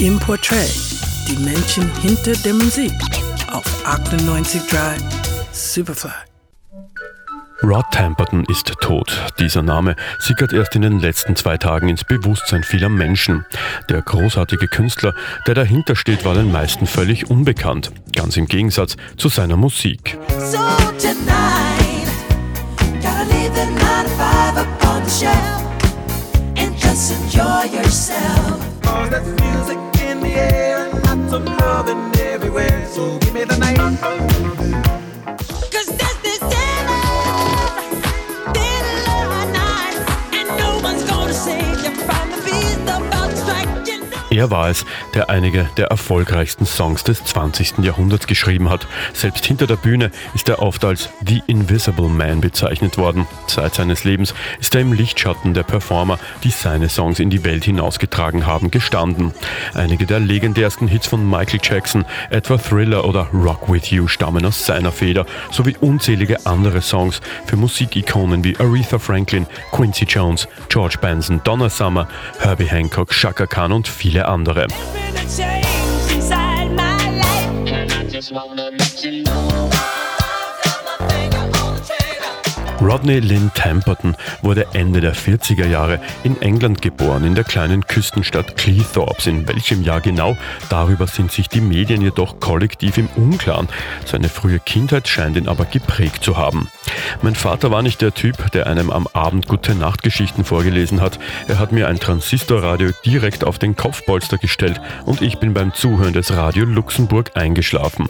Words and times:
im 0.00 0.18
Portrait, 0.18 0.70
die 1.28 1.36
Menschen 1.42 1.90
hinter 2.00 2.32
der 2.32 2.52
Musik 2.52 2.92
auf 3.50 3.64
98.3 3.86 4.98
Superfly. 5.52 6.10
Rod 7.62 7.86
Tamperton 7.90 8.44
ist 8.44 8.66
tot. 8.80 9.24
Dieser 9.38 9.62
Name 9.62 9.96
sickert 10.18 10.52
erst 10.52 10.76
in 10.76 10.82
den 10.82 11.00
letzten 11.00 11.34
zwei 11.34 11.56
Tagen 11.56 11.88
ins 11.88 12.04
Bewusstsein 12.04 12.62
vieler 12.62 12.90
Menschen. 12.90 13.46
Der 13.88 14.02
großartige 14.02 14.68
Künstler, 14.68 15.14
der 15.46 15.54
dahinter 15.54 15.96
steht, 15.96 16.26
war 16.26 16.34
den 16.34 16.52
meisten 16.52 16.86
völlig 16.86 17.30
unbekannt. 17.30 17.90
Ganz 18.14 18.36
im 18.36 18.46
Gegensatz 18.46 18.96
zu 19.16 19.30
seiner 19.30 19.56
Musik. 19.56 20.18
So 20.38 20.58
tonight, 20.98 22.06
gotta 23.00 23.22
leave 23.22 23.54
the 23.54 23.64
nine 23.64 24.04
to 24.04 24.10
five 24.10 24.58
up 24.58 24.86
on 24.86 25.02
the 25.04 25.10
shelf 25.10 25.62
and 26.58 26.76
just 26.78 27.12
enjoy 27.12 27.74
yourself. 27.74 28.75
Cause 28.96 29.10
there's 29.10 29.28
music 29.42 29.78
in 30.08 30.20
the 30.20 30.32
air 30.32 30.88
and 30.88 31.04
lots 31.04 31.34
of 31.34 31.44
loving 31.44 32.18
everywhere. 32.18 32.86
So 32.86 33.18
give 33.18 33.34
me 33.34 33.44
the 33.44 33.55
Er 44.36 44.50
war 44.50 44.68
es, 44.68 44.84
der 45.14 45.30
einige 45.30 45.66
der 45.78 45.86
erfolgreichsten 45.86 46.66
Songs 46.66 47.02
des 47.02 47.24
20. 47.24 47.78
Jahrhunderts 47.78 48.26
geschrieben 48.26 48.68
hat. 48.68 48.86
Selbst 49.14 49.46
hinter 49.46 49.66
der 49.66 49.76
Bühne 49.76 50.10
ist 50.34 50.50
er 50.50 50.60
oft 50.60 50.84
als 50.84 51.08
The 51.26 51.42
Invisible 51.46 52.10
Man 52.10 52.42
bezeichnet 52.42 52.98
worden. 52.98 53.26
Seit 53.46 53.76
seines 53.76 54.04
Lebens 54.04 54.34
ist 54.60 54.74
er 54.74 54.82
im 54.82 54.92
Lichtschatten 54.92 55.54
der 55.54 55.62
Performer, 55.62 56.18
die 56.44 56.50
seine 56.50 56.90
Songs 56.90 57.18
in 57.18 57.30
die 57.30 57.44
Welt 57.44 57.64
hinausgetragen 57.64 58.44
haben, 58.44 58.70
gestanden. 58.70 59.32
Einige 59.72 60.04
der 60.04 60.20
legendärsten 60.20 60.86
Hits 60.86 61.06
von 61.06 61.26
Michael 61.26 61.60
Jackson, 61.62 62.04
etwa 62.28 62.58
Thriller 62.58 63.06
oder 63.06 63.28
Rock 63.32 63.72
With 63.72 63.90
You, 63.90 64.06
stammen 64.06 64.44
aus 64.44 64.66
seiner 64.66 64.92
Feder, 64.92 65.24
sowie 65.50 65.76
unzählige 65.80 66.44
andere 66.44 66.82
Songs 66.82 67.22
für 67.46 67.56
Musikikonen 67.56 68.44
wie 68.44 68.58
Aretha 68.58 68.98
Franklin, 68.98 69.46
Quincy 69.72 70.04
Jones, 70.04 70.46
George 70.68 70.98
Benson, 71.00 71.40
Donna 71.42 71.70
Summer, 71.70 72.06
Herbie 72.38 72.68
Hancock, 72.68 73.14
Shaka 73.14 73.46
Khan 73.46 73.72
und 73.72 73.88
viele 73.88 74.25
andere. 74.26 74.66
There's 74.66 74.92
been 74.92 75.16
a 75.16 75.26
change 75.36 76.12
inside 76.14 76.70
my 76.72 76.96
life, 77.10 77.72
and 77.72 77.92
I 77.92 78.04
just 78.08 78.32
wanna 78.32 78.70
let 78.70 79.04
you 79.04 79.22
know. 79.24 80.15
Rodney 82.80 83.20
Lynn 83.20 83.50
Tamperton 83.54 84.16
wurde 84.42 84.66
Ende 84.74 85.00
der 85.00 85.14
40er 85.14 85.66
Jahre 85.66 85.98
in 86.24 86.40
England 86.42 86.82
geboren, 86.82 87.24
in 87.24 87.34
der 87.34 87.44
kleinen 87.44 87.86
Küstenstadt 87.86 88.56
Cleethorpes. 88.56 89.26
In 89.26 89.48
welchem 89.48 89.82
Jahr 89.82 90.00
genau, 90.00 90.36
darüber 90.68 91.06
sind 91.06 91.32
sich 91.32 91.48
die 91.48 91.62
Medien 91.62 92.02
jedoch 92.02 92.38
kollektiv 92.38 92.98
im 92.98 93.08
Unklaren. 93.16 93.68
Seine 94.04 94.28
frühe 94.28 94.58
Kindheit 94.58 95.08
scheint 95.08 95.36
ihn 95.36 95.48
aber 95.48 95.64
geprägt 95.64 96.22
zu 96.22 96.36
haben. 96.36 96.68
Mein 97.22 97.34
Vater 97.34 97.70
war 97.70 97.82
nicht 97.82 98.02
der 98.02 98.12
Typ, 98.12 98.50
der 98.52 98.66
einem 98.66 98.90
am 98.90 99.08
Abend 99.12 99.48
gute 99.48 99.74
Nachtgeschichten 99.74 100.44
vorgelesen 100.44 101.00
hat. 101.00 101.18
Er 101.48 101.58
hat 101.58 101.72
mir 101.72 101.88
ein 101.88 101.98
Transistorradio 101.98 102.90
direkt 103.04 103.44
auf 103.44 103.58
den 103.58 103.74
Kopfpolster 103.74 104.36
gestellt 104.36 104.80
und 105.06 105.22
ich 105.22 105.38
bin 105.38 105.54
beim 105.54 105.72
Zuhören 105.72 106.12
des 106.12 106.36
Radio 106.36 106.66
Luxemburg 106.66 107.30
eingeschlafen. 107.34 108.08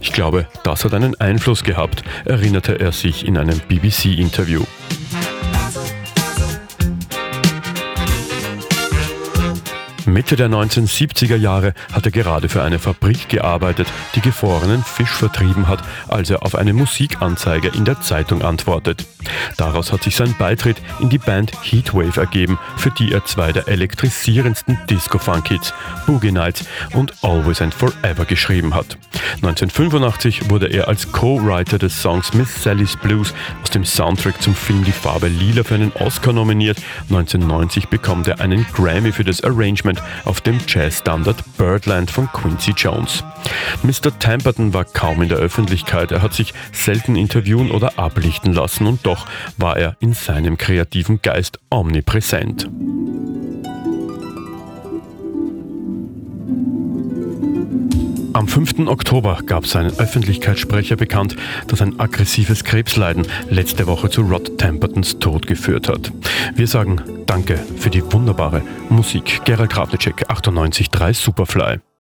Ich 0.00 0.12
glaube, 0.12 0.46
das 0.64 0.84
hat 0.84 0.94
einen 0.94 1.18
Einfluss 1.20 1.62
gehabt, 1.62 2.02
erinnerte 2.24 2.80
er 2.80 2.92
sich 2.92 3.26
in 3.26 3.36
einem 3.36 3.60
BBC-Interview. 3.68 4.64
Mitte 10.12 10.36
der 10.36 10.48
1970er 10.48 11.36
Jahre 11.36 11.74
hat 11.92 12.04
er 12.04 12.12
gerade 12.12 12.48
für 12.48 12.62
eine 12.62 12.78
Fabrik 12.78 13.28
gearbeitet, 13.28 13.88
die 14.14 14.20
gefrorenen 14.20 14.82
Fisch 14.82 15.12
vertrieben 15.12 15.68
hat, 15.68 15.82
als 16.08 16.30
er 16.30 16.42
auf 16.42 16.54
eine 16.54 16.72
Musikanzeige 16.72 17.68
in 17.68 17.84
der 17.84 18.00
Zeitung 18.00 18.42
antwortet. 18.42 19.06
Daraus 19.56 19.92
hat 19.92 20.02
sich 20.02 20.16
sein 20.16 20.34
Beitritt 20.38 20.78
in 21.00 21.08
die 21.08 21.18
Band 21.18 21.52
Heatwave 21.62 22.18
ergeben, 22.18 22.58
für 22.76 22.90
die 22.90 23.12
er 23.12 23.24
zwei 23.24 23.52
der 23.52 23.68
elektrisierendsten 23.68 24.78
Disco-Funk-Hits, 24.88 25.74
Boogie 26.06 26.32
Nights 26.32 26.64
und 26.94 27.12
Always 27.22 27.60
and 27.60 27.74
Forever 27.74 28.24
geschrieben 28.24 28.74
hat. 28.74 28.96
1985 29.36 30.50
wurde 30.50 30.66
er 30.66 30.88
als 30.88 31.12
Co-Writer 31.12 31.78
des 31.78 32.00
Songs 32.00 32.34
Miss 32.34 32.62
Sally's 32.62 32.96
Blues 32.96 33.34
aus 33.62 33.70
dem 33.70 33.84
Soundtrack 33.84 34.40
zum 34.42 34.54
Film 34.54 34.84
Die 34.84 34.92
Farbe 34.92 35.28
Lila 35.28 35.62
für 35.62 35.74
einen 35.74 35.92
Oscar 35.92 36.32
nominiert. 36.32 36.78
1990 37.10 37.88
bekommt 37.88 38.26
er 38.28 38.40
einen 38.40 38.66
Grammy 38.72 39.12
für 39.12 39.24
das 39.24 39.44
Arrangement 39.44 39.99
auf 40.24 40.40
dem 40.40 40.58
Jazz-Standard 40.66 41.42
Birdland 41.56 42.10
von 42.10 42.30
Quincy 42.32 42.72
Jones. 42.76 43.24
Mr. 43.82 44.18
Tamperton 44.18 44.74
war 44.74 44.84
kaum 44.84 45.22
in 45.22 45.28
der 45.28 45.38
Öffentlichkeit, 45.38 46.12
er 46.12 46.22
hat 46.22 46.34
sich 46.34 46.54
selten 46.72 47.16
interviewen 47.16 47.70
oder 47.70 47.98
ablichten 47.98 48.52
lassen 48.52 48.86
und 48.86 49.06
doch 49.06 49.26
war 49.56 49.76
er 49.76 49.96
in 50.00 50.12
seinem 50.12 50.56
kreativen 50.56 51.20
Geist 51.22 51.58
omnipräsent. 51.70 52.68
Am 58.32 58.46
5. 58.46 58.86
Oktober 58.86 59.40
gab 59.44 59.66
sein 59.66 59.86
Öffentlichkeitssprecher 59.86 60.96
bekannt, 60.96 61.36
dass 61.66 61.82
ein 61.82 61.98
aggressives 61.98 62.64
Krebsleiden 62.64 63.26
letzte 63.48 63.86
Woche 63.86 64.08
zu 64.08 64.22
Rod 64.22 64.56
Tampertons 64.56 65.18
Tod 65.18 65.46
geführt 65.46 65.88
hat. 65.88 66.12
Wir 66.54 66.66
sagen 66.66 67.02
Danke 67.26 67.58
für 67.76 67.90
die 67.90 68.02
wunderbare 68.12 68.62
Musik. 68.88 69.44
Gerald 69.44 69.70
Krafnicek, 69.70 70.30
98.3 70.30 71.14
Superfly. 71.14 71.89